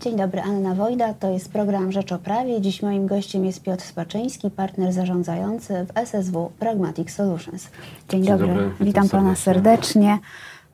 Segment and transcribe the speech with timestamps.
[0.00, 2.60] Dzień dobry, Anna Wojda, to jest program Rzecz o Prawie.
[2.60, 7.68] Dziś moim gościem jest Piotr Spaczyński, partner zarządzający w SSW Pragmatic Solutions.
[8.08, 9.84] Dzień, Dzień dobry, dobry, witam witam Pana serdecznie.
[9.84, 10.18] serdecznie.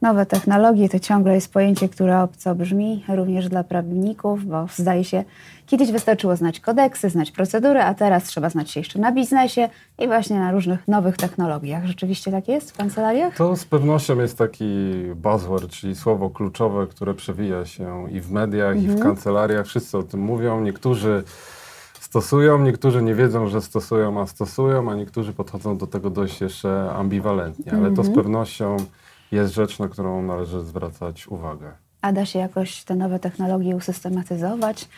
[0.03, 5.25] Nowe technologie to ciągle jest pojęcie, które obco brzmi, również dla prawników, bo zdaje się,
[5.67, 9.69] kiedyś wystarczyło znać kodeksy, znać procedury, a teraz trzeba znać się jeszcze na biznesie
[9.99, 11.87] i właśnie na różnych nowych technologiach.
[11.87, 13.37] Rzeczywiście tak jest w kancelariach?
[13.37, 18.83] To z pewnością jest taki buzzword, czyli słowo kluczowe, które przewija się i w mediach,
[18.83, 19.67] i w kancelariach.
[19.67, 20.61] Wszyscy o tym mówią.
[20.61, 21.25] Niektórzy
[22.01, 26.91] stosują, niektórzy nie wiedzą, że stosują, a stosują, a niektórzy podchodzą do tego dość jeszcze
[26.91, 27.73] ambiwalentnie.
[27.73, 28.77] Ale to z pewnością
[29.35, 31.73] jest rzecz, na którą należy zwracać uwagę.
[32.03, 34.89] A da się jakoś te nowe technologie usystematyzować?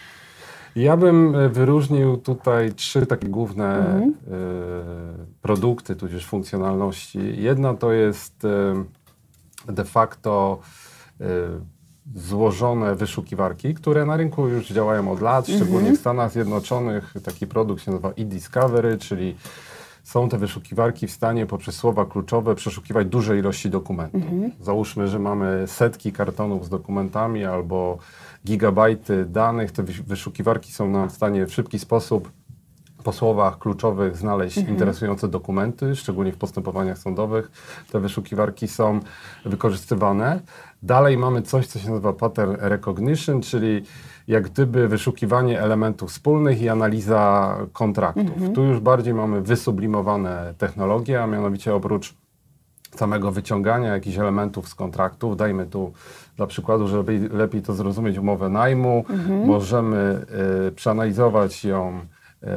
[0.77, 4.11] Ja bym e, wyróżnił tutaj trzy takie główne Mhm.
[4.11, 4.15] e,
[5.43, 7.43] produkty, tudzież funkcjonalności.
[7.43, 8.85] Jedna to jest e,
[9.73, 10.59] de facto
[12.15, 17.15] złożone wyszukiwarki, które na rynku już działają od lat, szczególnie w Stanach Zjednoczonych.
[17.25, 19.37] Taki produkt się nazywa e-Discovery, czyli
[20.07, 24.23] są te wyszukiwarki w stanie poprzez słowa kluczowe przeszukiwać duże ilości dokumentów.
[24.61, 27.99] Załóżmy, że mamy setki kartonów z dokumentami albo
[28.45, 29.73] gigabajty danych.
[29.73, 32.31] Te wyszukiwarki są nam w stanie w szybki sposób
[33.05, 37.50] po słowach kluczowych znaleźć interesujące dokumenty, szczególnie w postępowaniach sądowych.
[37.92, 39.00] Te wyszukiwarki są
[39.44, 40.41] wykorzystywane.
[40.83, 43.83] Dalej mamy coś, co się nazywa pattern recognition, czyli
[44.28, 48.53] jak gdyby wyszukiwanie elementów wspólnych i analiza kontraktów.
[48.55, 52.14] Tu już bardziej mamy wysublimowane technologie, a mianowicie oprócz
[52.97, 55.36] samego wyciągania jakichś elementów z kontraktów.
[55.36, 55.92] Dajmy tu
[56.36, 59.05] dla przykładu, żeby lepiej to zrozumieć, umowę najmu.
[59.47, 60.27] Możemy
[60.69, 62.00] y, przeanalizować ją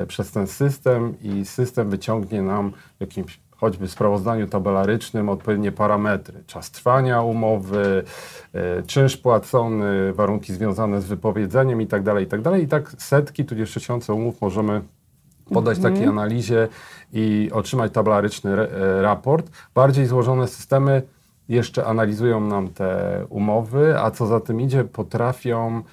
[0.07, 6.43] przez ten system i system wyciągnie nam w jakimś choćby sprawozdaniu tabelarycznym odpowiednie parametry.
[6.47, 8.03] Czas trwania umowy,
[8.55, 12.21] y, czynsz płacony, warunki związane z wypowiedzeniem itd.
[12.21, 12.59] itd.
[12.59, 14.81] I tak setki, tudzież tysiące umów możemy
[15.53, 16.67] podać takiej analizie
[17.13, 19.49] i otrzymać tabelaryczny e, raport.
[19.75, 21.01] Bardziej złożone systemy
[21.49, 25.83] jeszcze analizują nam te umowy, a co za tym idzie, potrafią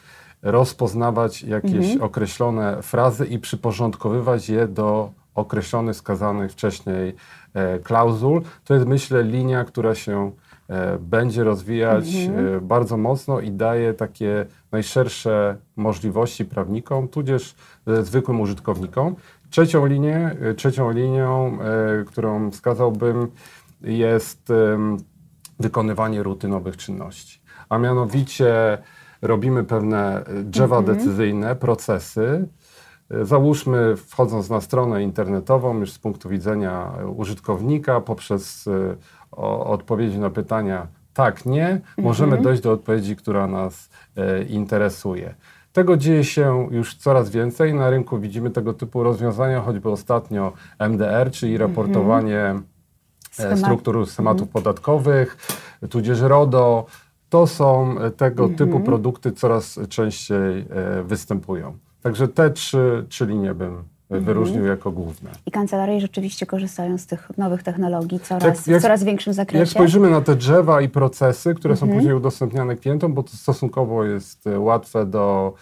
[0.46, 7.14] rozpoznawać jakieś określone frazy i przyporządkowywać je do określonych, wskazanych wcześniej
[7.54, 8.42] e, klauzul.
[8.64, 10.32] To jest, myślę, linia, która się
[10.68, 17.54] e, będzie rozwijać e, bardzo mocno i daje takie najszersze możliwości prawnikom, tudzież
[17.86, 19.16] e, zwykłym użytkownikom.
[19.50, 23.30] Trzecią linię, e, trzecią linią, e, którą wskazałbym,
[23.82, 24.52] jest
[25.60, 27.40] wykonywanie rutynowych czynności.
[27.68, 28.78] A mianowicie
[29.26, 32.48] robimy pewne e, drzewa decyzyjne, procesy.
[33.10, 38.96] E, Załóżmy, wchodząc na stronę internetową, już z punktu widzenia użytkownika, poprzez e,
[39.32, 40.86] o, odpowiedzi na pytania
[41.16, 45.34] tak, nie, możemy dojść do odpowiedzi, która nas e, interesuje.
[45.72, 47.74] Tego dzieje się już coraz więcej.
[47.74, 52.62] Na rynku widzimy tego typu rozwiązania, choćby ostatnio MDR, czyli raportowanie e,
[53.32, 55.36] Schemat- struktur schematów podatkowych,
[55.90, 56.86] tudzież RODO.
[57.36, 61.76] To są e, tego typu produkty coraz częściej e, występują.
[62.02, 65.30] Także te trzy, trzy linie bym e, wyróżnił jako główne.
[65.46, 69.60] I kancelarie rzeczywiście korzystają z tych nowych technologii coraz, Tak, jak- w coraz większym zakresie.
[69.60, 71.90] Jak spojrzymy na te drzewa i procesy, które Mhm.
[71.90, 75.54] są później udostępniane klientom, bo to stosunkowo jest łatwe do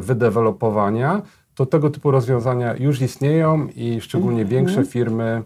[0.00, 1.22] wydevelopowania,
[1.54, 4.48] to tego typu rozwiązania już istnieją i szczególnie Mhm.
[4.48, 5.42] większe firmy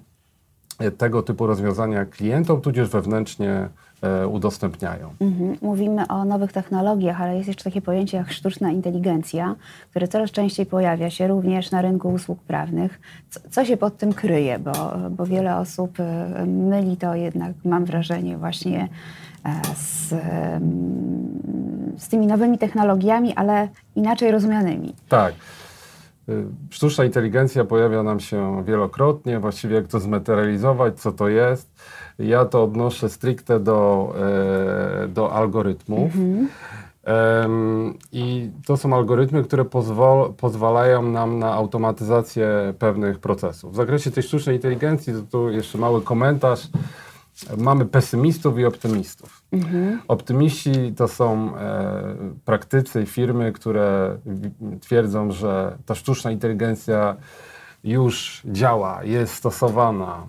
[0.98, 3.68] tego typu rozwiązania klientom, tudzież wewnętrznie
[4.02, 5.14] e, udostępniają.
[5.20, 5.56] Mhm.
[5.62, 9.56] Mówimy o nowych technologiach, ale jest jeszcze takie pojęcie jak sztuczna inteligencja,
[9.90, 13.00] które coraz częściej pojawia się również na rynku usług prawnych.
[13.30, 14.58] Co, co się pod tym kryje?
[14.58, 14.72] Bo,
[15.10, 18.88] bo wiele osób e, myli to jednak, mam wrażenie, właśnie
[19.44, 20.14] e, z,
[22.02, 24.94] z tymi nowymi technologiami, ale inaczej rozumianymi.
[25.08, 25.34] Tak.
[26.28, 31.68] Y, Sztuczna inteligencja pojawia nam się wielokrotnie, właściwie jak to zmaterializować, co to jest.
[32.18, 34.12] Ja to odnoszę stricte do,
[35.04, 36.12] e, do algorytmów.
[37.04, 43.72] Em, I to są algorytmy, które pozwol, pozwalają nam na automatyzację pewnych procesów.
[43.72, 46.68] W zakresie tej sztucznej inteligencji, to tu jeszcze mały komentarz.
[47.58, 49.42] Mamy pesymistów i optymistów.
[50.08, 54.18] Optymiści to są e, praktycy i firmy, które
[54.80, 57.16] twierdzą, że ta sztuczna inteligencja
[57.84, 60.26] już działa, jest stosowana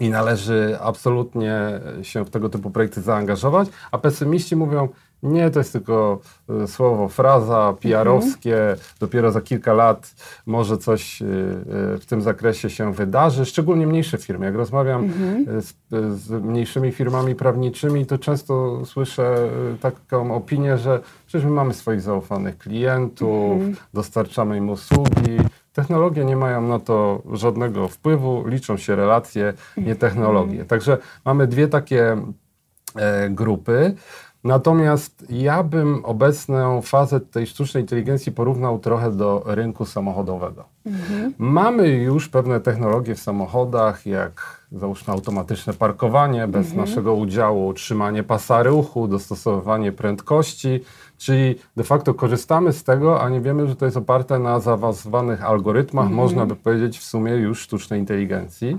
[0.00, 4.88] i należy absolutnie się w tego typu projekty zaangażować, a pesymiści mówią,
[5.22, 6.18] Nie, to jest tylko
[6.62, 8.60] e, słowo, fraza PR-owskie.
[8.60, 8.78] Mhm.
[9.00, 10.14] Dopiero za kilka lat
[10.46, 11.26] może coś e,
[12.00, 13.44] w tym zakresie się wydarzy.
[13.44, 14.46] Szczególnie mniejsze firmy.
[14.46, 15.62] Jak rozmawiam mhm.
[15.62, 15.74] z,
[16.20, 19.48] z, mniejszymi firmami prawniczymi, to często słyszę
[19.80, 23.76] taką opinię, że przecież my mamy swoich zaufanych klientów, mhm.
[23.94, 25.38] dostarczamy im usługi.
[25.72, 30.64] Technologie nie mają na to żadnego wpływu, liczą się relacje, nie technologie.
[30.64, 32.16] Także mamy dwie takie
[32.96, 33.94] e, grupy.
[34.44, 40.64] Natomiast ja bym obecną fazę tej sztucznej inteligencji porównał trochę do rynku samochodowego.
[40.86, 41.34] Mhm.
[41.38, 46.86] Mamy już pewne technologie w samochodach, jak załóżmy automatyczne parkowanie bez mhm.
[46.86, 50.80] naszego udziału, utrzymanie pasa ruchu, dostosowywanie prędkości,
[51.18, 55.44] czyli de facto korzystamy z tego, a nie wiemy, że to jest oparte na zaawansowanych
[55.44, 56.16] algorytmach, mhm.
[56.16, 58.78] można by powiedzieć w sumie już sztucznej inteligencji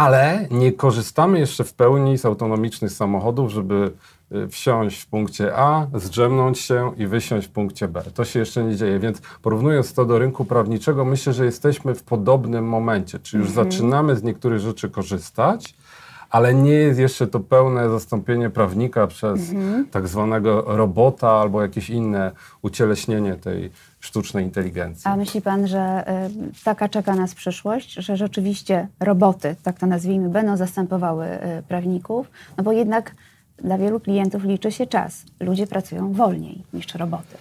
[0.00, 3.92] ale nie korzystamy jeszcze w pełni z autonomicznych samochodów, żeby
[4.32, 8.02] y, wsiąść w punkcie A, zdrzemnąć się i wysiąść w punkcie B.
[8.14, 12.02] To się jeszcze nie dzieje, więc porównując to do rynku prawniczego, myślę, że jesteśmy w
[12.02, 13.70] podobnym momencie, czy już mhm.
[13.70, 15.74] zaczynamy z niektórych rzeczy korzystać,
[16.30, 19.88] ale nie jest jeszcze to pełne zastąpienie prawnika przez mhm.
[19.88, 22.32] tak zwanego robota albo jakieś inne
[22.62, 25.10] ucieleśnienie tej sztucznej inteligencji.
[25.10, 26.04] A myśli pan, że
[26.58, 32.30] y, taka czeka nas przyszłość, że rzeczywiście roboty, tak to nazwijmy, będą zastępowały y, prawników?
[32.56, 33.14] No bo jednak
[33.56, 35.24] dla wielu klientów liczy się czas.
[35.40, 37.36] Ludzie pracują wolniej niż roboty.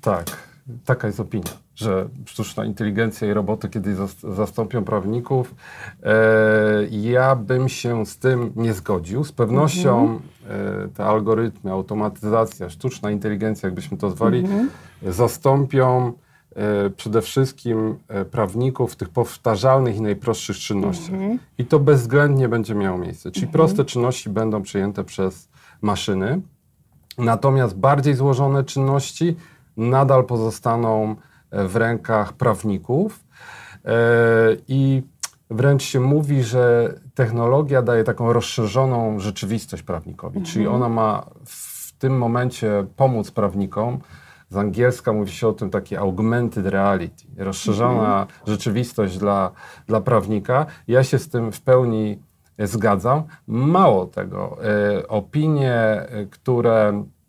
[0.00, 0.36] Tak,
[0.84, 3.96] taka jest opinia że sztuczna inteligencja i roboty kiedyś
[4.34, 5.54] zastąpią prawników.
[6.02, 6.12] E,
[6.90, 9.24] ja bym się z tym nie zgodził.
[9.24, 10.20] Z pewnością mhm.
[10.84, 14.70] e, te algorytmy, automatyzacja, sztuczna inteligencja, jakbyśmy to zwali, mhm.
[15.02, 16.12] zastąpią
[16.56, 17.98] e, przede wszystkim
[18.30, 21.14] prawników w tych powtarzalnych i najprostszych czynnościach.
[21.14, 21.38] Mhm.
[21.58, 23.30] I to bezwzględnie będzie miało miejsce.
[23.30, 23.52] Czyli mhm.
[23.52, 25.48] proste czynności będą przyjęte przez
[25.82, 26.40] maszyny,
[27.18, 29.36] natomiast bardziej złożone czynności
[29.76, 31.16] nadal pozostaną
[31.52, 33.24] w rękach prawników
[33.84, 33.90] e,
[34.68, 35.02] i
[35.50, 40.54] wręcz się mówi, że technologia daje taką rozszerzoną rzeczywistość prawnikowi, mhm.
[40.54, 43.98] czyli ona ma w tym momencie pomóc prawnikom.
[44.50, 48.28] Z angielska mówi się o tym takie augmented reality, rozszerzona mhm.
[48.46, 49.50] rzeczywistość dla,
[49.86, 50.66] dla prawnika.
[50.88, 52.22] Ja się z tym w pełni
[52.58, 53.22] zgadzam.
[53.46, 57.21] Mało tego, e, opinie, e, które E,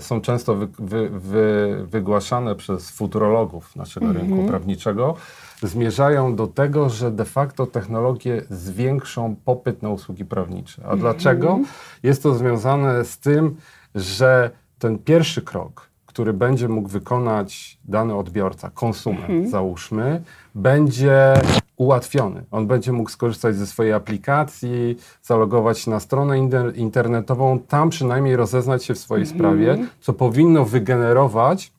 [0.00, 4.20] są często wy, wy, wy, wygłaszane przez futurologów naszego mm -hmm.
[4.20, 5.14] rynku prawniczego,
[5.62, 10.82] zmierzają do tego, że de facto technologie zwiększą popyt na usługi prawnicze.
[10.82, 11.00] A mm -hmm.
[11.00, 11.58] dlaczego?
[12.02, 13.56] Jest to związane z tym,
[13.94, 15.88] że ten pierwszy krok,
[16.18, 19.48] który będzie mógł wykonać dany odbiorca, konsument, -hmm.
[19.48, 20.22] załóżmy,
[20.54, 21.34] będzie
[21.76, 22.44] ułatwiony.
[22.50, 26.38] On będzie mógł skorzystać ze swojej aplikacji, zalogować się na stronę
[26.74, 29.38] internetową, tam przynajmniej rozeznać się w swojej mhm.
[29.38, 31.72] sprawie, co powinno wygenerować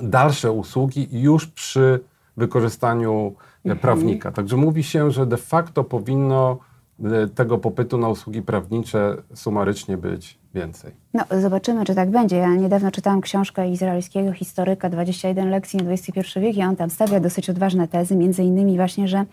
[0.00, 2.00] dalsze usługi już przy
[2.36, 3.34] wykorzystaniu
[3.64, 3.78] mhm.
[3.78, 4.32] prawnika.
[4.32, 6.67] Także mówi się, że de facto powinno e,
[7.34, 10.92] tego popytu na usługi prawnicze sumarycznie być więcej.
[11.14, 12.36] No, zobaczymy, czy tak będzie.
[12.36, 17.20] Ja niedawno czytałam książkę izraelskiego historyka 21 lekcji na XXI wiek i on tam stawia
[17.20, 19.24] dosyć odważne tezy, między innymi właśnie, że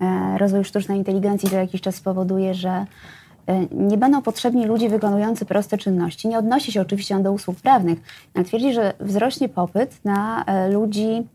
[0.00, 2.86] e, rozwój sztucznej inteligencji za jakiś czas spowoduje, że
[3.46, 6.28] e, nie będą potrzebni ludzie wykonujący proste czynności.
[6.28, 7.98] Nie odnosi się oczywiście on do usług prawnych,
[8.34, 11.26] ale twierdzi, że wzrośnie popyt na e, ludzi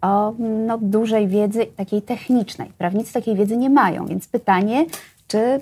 [0.00, 2.72] o no, dużej wiedzy takiej technicznej.
[2.78, 4.86] Prawnicy takiej wiedzy nie mają, więc pytanie,
[5.30, 5.60] czy,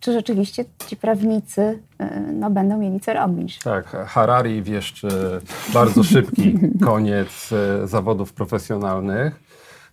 [0.00, 3.58] czy rzeczywiście ci prawnicy y, no, będą mieli co robić.
[3.58, 5.08] Tak, Harari wieszczy
[5.74, 9.40] bardzo szybki koniec y, zawodów profesjonalnych.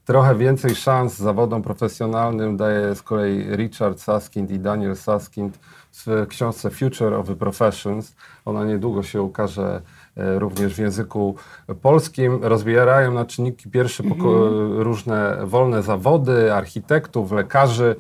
[0.05, 5.59] Trochę więcej szans zawodom profesjonalnym daje z kolei Richard Saskind i Daniel Saskind
[5.93, 8.15] w książce Future of the Professions.
[8.45, 9.81] Ona niedługo się ukaże
[10.17, 11.35] y, również w języku
[11.81, 12.39] polskim.
[12.43, 14.83] Rozbierają na czynniki pierwsze -hmm.
[14.83, 17.95] różne wolne zawody, architektów, lekarzy,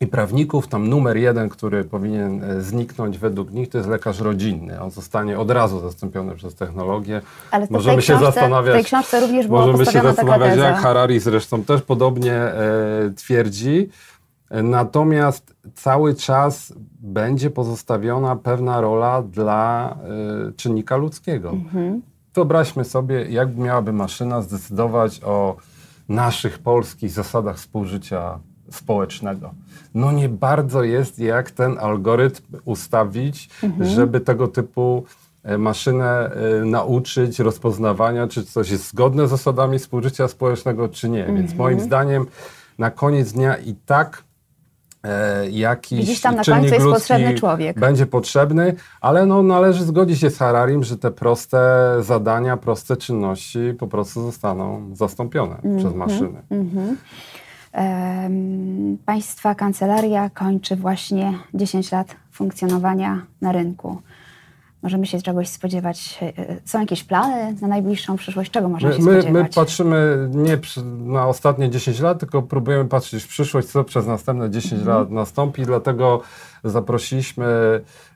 [0.00, 4.80] i prawników, tam numer jeden, który powinien e, zniknąć według nich, to jest lekarz rodzinny.
[4.80, 7.20] On zostanie od razu zastąpiony przez technologię.
[7.50, 11.64] Ale możemy się książce, zastanawiać, w tej książce również możemy się zastanawiać, jak Harari zresztą
[11.64, 12.54] też podobnie e,
[13.16, 13.88] twierdzi.
[14.50, 19.90] Natomiast cały czas będzie pozostawiona pewna rola dla
[20.48, 21.50] e, czynnika ludzkiego.
[21.50, 22.02] Mhm.
[22.34, 25.56] Wyobraźmy sobie, jak miałaby maszyna zdecydować o
[26.08, 28.38] naszych polskich zasadach współżycia
[28.70, 29.54] społecznego.
[29.94, 33.90] No nie bardzo jest, jak ten algorytm ustawić, mhm.
[33.90, 35.04] żeby tego typu
[35.42, 41.20] e, maszynę e, nauczyć rozpoznawania, czy coś jest zgodne z zasadami współżycia społecznego, czy nie.
[41.20, 41.38] Mhm.
[41.38, 42.26] Więc moim zdaniem
[42.78, 44.24] na koniec dnia i tak
[45.04, 47.80] e, jakiś Gdzieś tam na końcu jest potrzebny człowiek.
[47.80, 53.74] będzie potrzebny, ale no, należy zgodzić się z Hararim, że te proste zadania, proste czynności
[53.78, 56.42] po prostu zostaną zastąpione przez maszyny.
[56.50, 56.88] Mhm.
[56.88, 56.96] Em,
[59.06, 63.98] Państwa kancelaria kończy właśnie 10 lat funkcjonowania na rynku.
[64.82, 66.18] Możemy się czegoś spodziewać.
[66.22, 66.32] e,
[66.64, 68.50] Są jakieś plany na najbliższą przyszłość?
[68.50, 69.32] Czego można My, się spodziewać?
[69.32, 70.58] my patrzymy nie
[71.04, 74.98] na ostatnie 10 lat, tylko próbujemy patrzeć w przyszłość, co przez następne 10 Mhm.
[74.98, 75.62] lat nastąpi.
[75.62, 76.20] Dlatego
[76.64, 77.46] zaprosiliśmy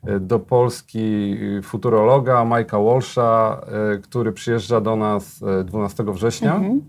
[0.06, 3.60] e, do Polski futurologa Majka Walsha,
[3.94, 6.54] e, który przyjeżdża do nas e, 12 września.
[6.54, 6.80] Mhm.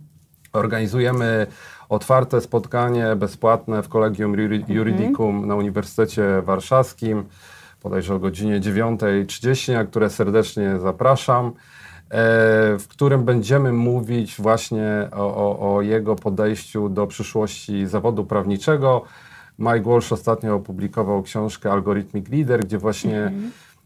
[0.53, 1.47] Organizujemy
[1.89, 7.23] otwarte spotkanie bezpłatne w Kolegium Juri- Juridicum na Uniwersytecie Warszawskim,
[7.83, 11.51] bodajże o godzinie 9.30, na które serdecznie zapraszam, e,
[12.79, 19.03] w którym będziemy mówić właśnie o, o, o jego podejściu do przyszłości zawodu prawniczego.
[19.59, 23.31] Mike Walsh ostatnio opublikował książkę Algorithmic Leader, gdzie właśnie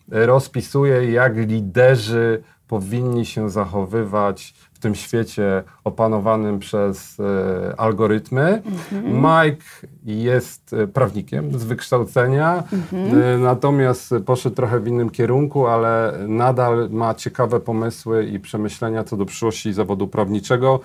[0.08, 8.62] rozpisuje, jak liderzy powinni się zachowywać w tym świecie opanowanym przez e, algorytmy.
[9.04, 9.66] Mike
[10.06, 12.64] jest e, prawnikiem z wykształcenia,
[12.94, 19.18] e, natomiast poszedł trochę w innym kierunku, ale nadal ma ciekawe pomysły i przemyślenia co
[19.18, 20.80] do przyszłości zawodu prawniczego.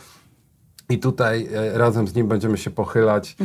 [0.90, 3.37] I tutaj e, razem z nim będziemy się pochylać,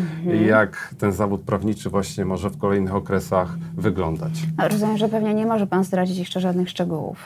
[0.48, 4.32] jak ten zawód prawniczy właśnie może w kolejnych okresach wyglądać.
[4.58, 7.18] No, Rozumiem, że pewnie nie może Pan zdradzić jeszcze żadnych szczegółów.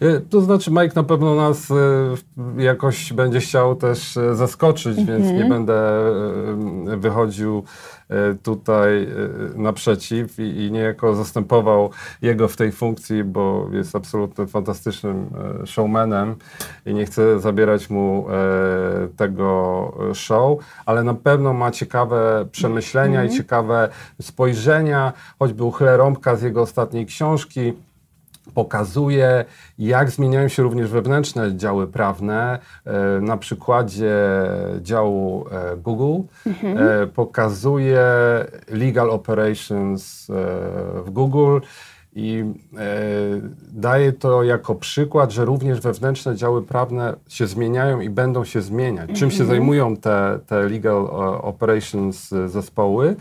[0.00, 5.44] E, To znaczy, Mike na pewno nas e, jakoś będzie chciał też zaskoczyć, więc nie
[5.44, 5.74] będę
[6.92, 7.64] e, wychodził
[8.42, 9.08] tutaj e,
[9.54, 11.90] naprzeciw i, i niejako zastępował
[12.22, 15.30] jego w tej funkcji, bo jest absolutnie fantastycznym
[15.62, 16.36] e, showmanem
[16.86, 23.30] i nie chcę zabierać mu e, tego show, ale na pewno ma ciekawe przemyślenia i
[23.30, 23.88] ciekawe
[24.20, 27.72] spojrzenia, choćby uchylę rąbka z jego ostatniej książki,
[28.54, 29.44] pokazuje,
[29.78, 32.58] jak zmieniają się również wewnętrzne działy prawne.
[32.84, 34.14] E, Na przykładzie
[34.80, 38.04] działu e, Google e, pokazuje
[38.68, 40.26] legal operations
[41.04, 41.58] w Google
[42.14, 42.44] i
[43.72, 49.10] daje to jako przykład, że również wewnętrzne działy prawne się zmieniają i będą się zmieniać.
[49.14, 51.08] Czym się zajmują te, te legal
[51.42, 53.16] operations zespoły,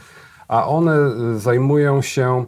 [0.47, 0.95] a one
[1.39, 2.45] zajmują się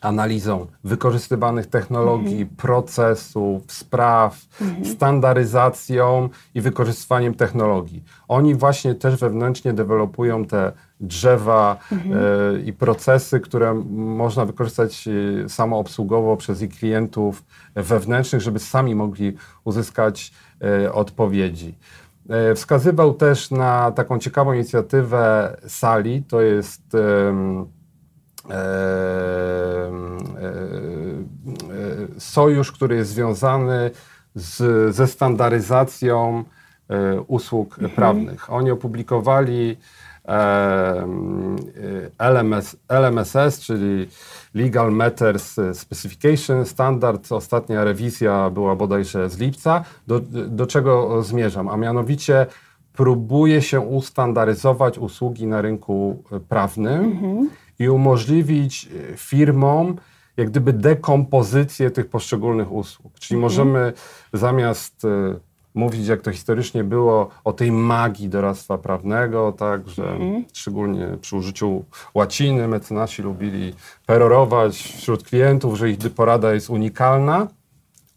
[0.00, 4.38] analizą wykorzystywanych technologii, procesów, spraw,
[4.94, 8.04] standaryzacją i wykorzystywaniem technologii.
[8.28, 11.96] Oni właśnie też wewnętrznie dewelopują te drzewa e,
[12.60, 20.32] i procesy, które można wykorzystać e, samoobsługowo przez ich klientów wewnętrznych, żeby sami mogli uzyskać
[20.62, 21.74] e, odpowiedzi.
[22.54, 26.82] Wskazywał też na taką ciekawą inicjatywę Sali, to jest
[32.18, 33.90] sojusz, który jest związany
[34.34, 36.44] z, ze standaryzacją
[36.88, 38.52] e, usług prawnych.
[38.52, 39.76] Oni opublikowali
[42.18, 44.08] LMS, LMSS, czyli
[44.54, 47.32] Legal Matters Specification Standard.
[47.32, 49.84] Ostatnia rewizja była bodajże z lipca.
[50.06, 51.68] Do, do czego zmierzam?
[51.68, 52.46] A mianowicie
[52.92, 57.20] próbuje się ustandaryzować usługi na rynku prawnym
[57.80, 59.96] i umożliwić e, firmom
[60.36, 63.12] jak gdyby dekompozycję tych poszczególnych usług.
[63.18, 63.92] Czyli możemy
[64.32, 65.08] zamiast e,
[65.74, 70.18] mówić, jak to historycznie było, o tej magii doradztwa prawnego, tak, że
[70.52, 71.84] szczególnie przy użyciu
[72.14, 73.74] łaciny mecenasi lubili
[74.06, 77.46] perorować wśród klientów, że ich porada jest unikalna.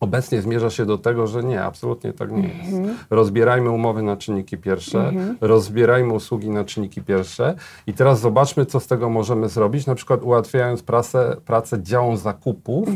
[0.04, 2.78] Obecnie zmierza się do tego, że nie, absolutnie tak nie jest.
[3.10, 7.56] Rozbierajmy umowy na czynniki pierwsze, rozbierajmy usługi na czynniki pierwsze
[7.88, 12.90] i teraz zobaczmy, co z tego możemy zrobić, na przykład ułatwiając pracę, pracę działom zakupów,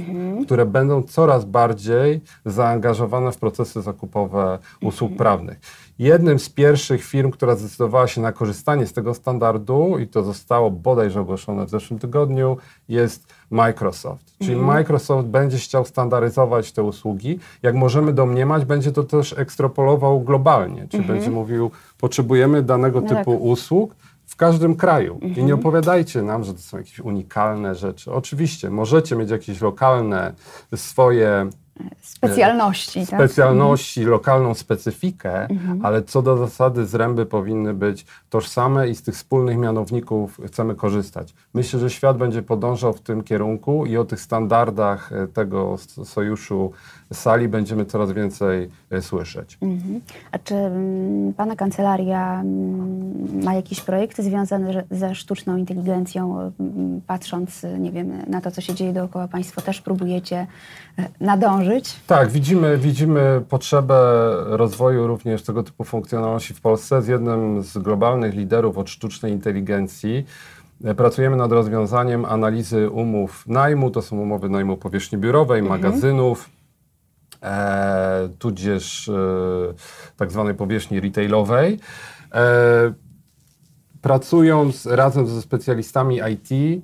[0.46, 5.60] które będą coraz bardziej zaangażowane w procesy zakupowe usług prawnych.
[6.00, 10.72] Jednym z pierwszych firm, która zdecydowała się na korzystanie z tego standardu, i to zostało
[10.72, 12.58] bodajże ogłoszone w zeszłym tygodniu,
[12.90, 14.38] jest Microsoft.
[14.40, 17.40] Czyli Microsoft będzie chciał standaryzować te usługi.
[17.64, 20.88] Jak możemy domniemać, będzie to też ekstrapolował globalnie.
[20.88, 23.42] Czyli będzie mówił, potrzebujemy danego No typu tak.
[23.42, 25.20] usług w każdym kraju.
[25.36, 28.12] I nie opowiadajcie nam, że to są jakieś unikalne rzeczy.
[28.14, 30.34] Oczywiście, możecie mieć jakieś lokalne
[30.76, 31.50] swoje
[32.02, 33.00] specjalności.
[33.00, 33.20] Tak?
[33.20, 35.48] specjalności, lokalną specyfikę,
[35.84, 41.34] ale co do zasady zręby powinny być tożsame i z tych wspólnych mianowników chcemy korzystać.
[41.54, 46.72] Myślę, że świat będzie podążał w tym kierunku i o tych standardach e, tego sojuszu
[47.14, 49.58] sali będziemy coraz więcej e, słyszeć.
[49.62, 50.02] Mhm.
[50.32, 56.52] A czy mm, Pana kancelaria mm, ma jakieś projekty związane ze sztuczną inteligencją?
[57.08, 60.48] Patrząc, nie wiem, na to, co się dzieje dookoła, Państwo też próbujecie
[61.00, 61.10] e,
[62.08, 63.96] Tak, widzimy, widzimy potrzebę
[64.46, 67.02] rozwoju również tego typu funkcjonalności w Polsce.
[67.02, 70.26] Z jednym z globalnych liderów od sztucznej inteligencji
[70.84, 73.92] e, pracujemy nad rozwiązaniem analizy umów najmu.
[73.92, 76.50] To są umowy najmu powierzchni biurowej, magazynów,
[77.44, 79.14] e, tudzież e,
[80.18, 81.80] tak zwanej powierzchni retailowej.
[82.34, 82.94] E,
[84.02, 86.82] pracując razem ze specjalistami IT,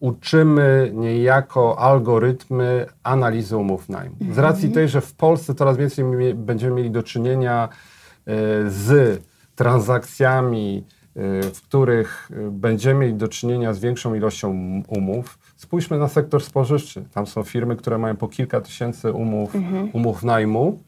[0.00, 4.16] uczymy niejako algorytmy analizy umów najmu.
[4.32, 6.04] Z racji tej, że w Polsce coraz więcej
[6.34, 8.34] będziemy mieli do czynienia e,
[8.70, 9.22] z
[9.54, 10.84] transakcjami,
[11.16, 15.38] e, w których e, będziemy mieli do czynienia z większą ilością umów.
[15.56, 17.04] Spójrzmy na sektor spożywczy.
[17.14, 19.52] Tam są firmy, które mają po kilka tysięcy umów,
[19.92, 20.78] umów najmu.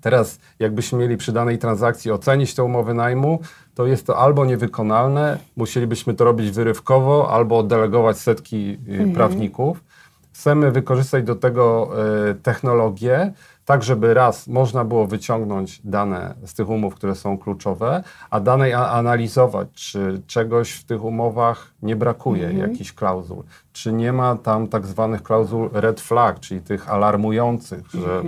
[0.00, 3.40] Teraz, jakbyśmy mieli przy danej transakcji ocenić te umowy najmu,
[3.74, 9.84] to jest to albo niewykonalne, musielibyśmy to robić wyrywkowo, albo oddelegować setki y, prawników.
[10.32, 11.90] Chcemy wykorzystać do tego
[12.30, 13.32] y, technologię,
[13.70, 18.74] tak żeby raz można było wyciągnąć dane z tych umów, które są kluczowe, a dalej
[18.74, 24.68] a- analizować, czy czegoś w tych umowach nie brakuje, jakichś klauzul, czy nie ma tam
[24.68, 28.22] tak zwanych klauzul red flag, czyli tych alarmujących, że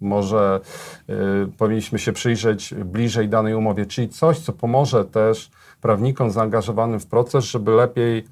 [0.00, 0.60] może
[1.10, 1.14] y,
[1.58, 5.50] powinniśmy się przyjrzeć bliżej danej umowie, czyli coś, co pomoże też
[5.80, 8.24] prawnikom zaangażowanym w proces, żeby lepiej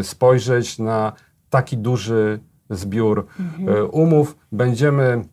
[0.00, 1.12] y, spojrzeć na
[1.50, 2.40] taki duży
[2.70, 3.26] zbiór
[3.78, 4.36] y, umów.
[4.52, 5.24] Będziemy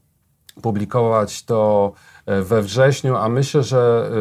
[0.61, 1.91] publikować to
[2.25, 4.11] e, we wrześniu, a myślę, że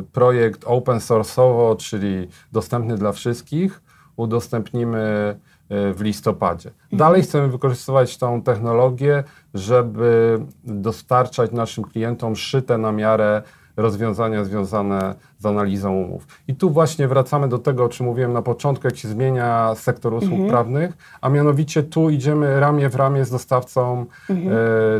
[0.00, 3.82] y, projekt open source'owo, czyli dostępny dla wszystkich,
[4.16, 5.36] udostępnimy
[5.70, 6.70] y, w listopadzie.
[6.92, 13.42] Dalej chcemy wykorzystywać tą technologię, żeby dostarczać naszym klientom szyte na miarę
[13.78, 16.26] rozwiązania związane z analizą umów.
[16.48, 20.14] I tu właśnie wracamy do tego, o czym mówiłem na początku, jak się zmienia sektor
[20.14, 24.34] usług prawnych, a mianowicie tu idziemy ramię w ramię z dostawcą e,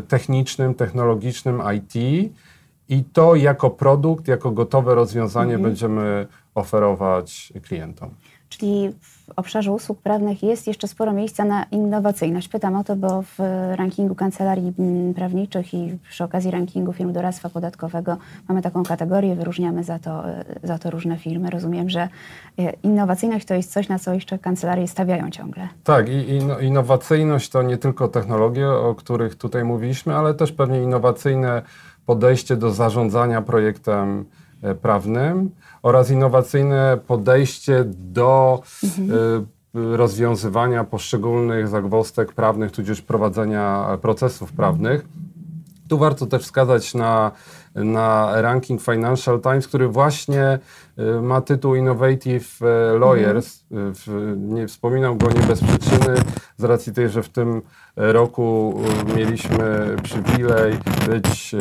[0.02, 1.94] technicznym, technologicznym IT
[2.88, 8.10] i to jako produkt, jako gotowe rozwiązanie będziemy oferować klientom.
[8.48, 12.48] Czyli w obszarze usług prawnych jest jeszcze sporo miejsca na innowacyjność.
[12.48, 13.38] Pytam o to, bo w
[13.74, 18.16] rankingu kancelarii mm, prawniczych i przy okazji rankingu firm doradztwa podatkowego
[18.48, 21.50] mamy taką kategorię, wyróżniamy za to, e, za to różne firmy.
[21.50, 22.08] Rozumiem, że
[22.58, 25.68] e, innowacyjność to jest coś, na co jeszcze kancelarie stawiają ciągle.
[25.84, 30.82] Tak, i, no, innowacyjność to nie tylko technologie, o których tutaj mówiliśmy, ale też pewnie
[30.82, 31.62] innowacyjne
[32.06, 34.24] podejście do zarządzania projektem
[34.82, 35.50] prawnym
[35.82, 45.06] oraz innowacyjne podejście do e, rozwiązywania poszczególnych zagwozdek prawnych, tudzież prowadzenia e, procesów prawnych.
[45.88, 47.32] Tu warto też wskazać na,
[47.74, 50.58] na ranking Financial Times, który właśnie
[51.22, 53.64] ma tytuł Innovative e, Lawyers.
[54.36, 56.14] Nie wspominam go nie bez przyczyny,
[56.56, 57.62] z racji tej, że w tym
[57.96, 58.80] roku
[59.16, 61.54] mieliśmy przywilej być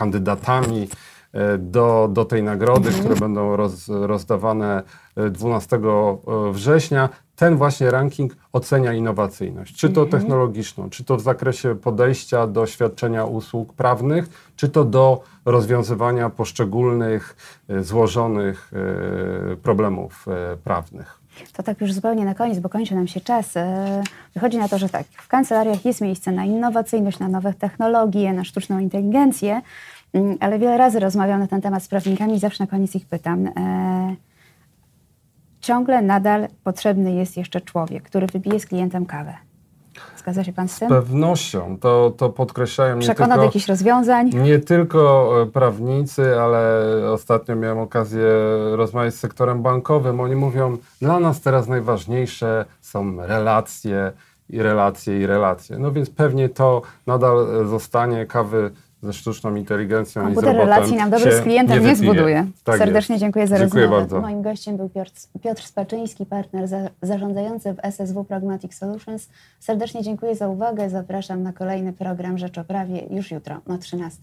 [0.00, 0.88] kandydatami
[1.32, 4.82] e, do, do tej nagrody, które będą roz, rozdawane
[5.16, 5.80] e, 12
[6.52, 7.08] września.
[7.36, 13.24] Ten właśnie ranking ocenia innowacyjność, czy to technologiczną, czy to w zakresie podejścia do świadczenia
[13.24, 17.36] usług prawnych, czy to do rozwiązywania poszczególnych
[17.68, 18.72] e, złożonych
[19.52, 21.19] e, problemów e, prawnych.
[21.52, 23.54] To tak już zupełnie na koniec, bo kończy nam się czas.
[24.34, 28.44] Wychodzi na to, że tak, w kancelariach jest miejsce na innowacyjność, na nowe technologie, na
[28.44, 29.62] sztuczną inteligencję,
[30.12, 33.06] mm, ale wiele razy rozmawiam na ten temat z prawnikami i zawsze na koniec ich
[33.06, 33.46] pytam.
[33.46, 34.16] e,
[35.60, 39.49] Ciągle nadal potrzebny jest jeszcze człowiek, który wypije z klientem kawę.
[40.16, 40.88] Zgadza się pan z tym?
[40.88, 43.44] Pewnością to, to podkreślają nie Przekona do tylko...
[43.44, 44.30] jakichś rozwiązań?
[44.34, 48.24] Nie tylko e, prawnicy, ale ostatnio miałem okazję
[48.72, 50.20] rozmawiać z sektorem bankowym.
[50.20, 54.12] Oni mówią, dla nas teraz najważniejsze są relacje
[54.48, 55.78] i relacje i relacje.
[55.78, 58.70] No więc pewnie to nadal e, zostanie kawy
[59.02, 62.12] ze sztuczną inteligencją i z Komputer relacji nam dobry się z klientem nie, wypije.
[62.12, 62.46] zbuduje.
[62.64, 63.20] Tak Serdecznie jest.
[63.20, 64.00] dziękuję za Dziękuję rozmowę.
[64.00, 64.20] bardzo.
[64.20, 65.10] Moim gościem był Piotr,
[65.42, 69.28] Piotr Spaczyński, partner za, zarządzający w SSW Pragmatic Solutions.
[69.60, 70.90] Serdecznie dziękuję za uwagę.
[70.90, 74.18] Zapraszam na kolejny program Rzecz o Prawie już jutro o 13.